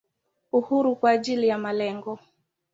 Uhuru 0.51 0.95
kwa 0.95 1.11
ajili 1.11 1.47
ya 1.47 1.57
malengo. 1.57 2.19